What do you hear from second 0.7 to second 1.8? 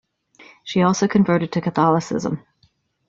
also converted to